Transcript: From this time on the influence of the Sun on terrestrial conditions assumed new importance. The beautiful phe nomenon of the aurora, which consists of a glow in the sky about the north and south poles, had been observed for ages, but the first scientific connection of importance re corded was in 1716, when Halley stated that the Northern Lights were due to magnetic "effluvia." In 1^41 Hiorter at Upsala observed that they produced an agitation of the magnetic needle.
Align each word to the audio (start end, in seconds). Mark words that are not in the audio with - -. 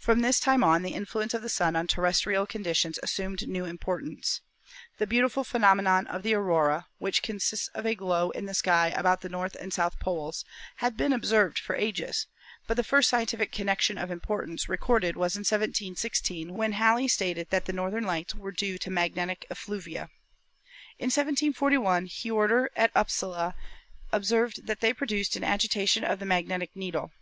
From 0.00 0.20
this 0.20 0.40
time 0.40 0.64
on 0.64 0.82
the 0.82 0.94
influence 0.94 1.32
of 1.32 1.40
the 1.40 1.48
Sun 1.48 1.76
on 1.76 1.86
terrestrial 1.86 2.44
conditions 2.44 2.98
assumed 3.04 3.46
new 3.46 3.64
importance. 3.64 4.40
The 4.98 5.06
beautiful 5.06 5.44
phe 5.44 5.58
nomenon 5.58 6.08
of 6.08 6.24
the 6.24 6.34
aurora, 6.34 6.88
which 6.98 7.22
consists 7.22 7.68
of 7.68 7.86
a 7.86 7.94
glow 7.94 8.30
in 8.30 8.46
the 8.46 8.54
sky 8.54 8.88
about 8.88 9.20
the 9.20 9.28
north 9.28 9.54
and 9.54 9.72
south 9.72 10.00
poles, 10.00 10.44
had 10.78 10.96
been 10.96 11.12
observed 11.12 11.60
for 11.60 11.76
ages, 11.76 12.26
but 12.66 12.76
the 12.76 12.82
first 12.82 13.08
scientific 13.08 13.52
connection 13.52 13.96
of 13.96 14.10
importance 14.10 14.68
re 14.68 14.76
corded 14.76 15.14
was 15.14 15.36
in 15.36 15.42
1716, 15.46 16.52
when 16.52 16.72
Halley 16.72 17.06
stated 17.06 17.50
that 17.50 17.66
the 17.66 17.72
Northern 17.72 18.02
Lights 18.02 18.34
were 18.34 18.50
due 18.50 18.76
to 18.78 18.90
magnetic 18.90 19.46
"effluvia." 19.52 20.10
In 20.98 21.10
1^41 21.10 21.54
Hiorter 22.10 22.70
at 22.74 22.90
Upsala 22.96 23.54
observed 24.10 24.66
that 24.66 24.80
they 24.80 24.92
produced 24.92 25.36
an 25.36 25.44
agitation 25.44 26.02
of 26.02 26.18
the 26.18 26.26
magnetic 26.26 26.74
needle. 26.74 27.12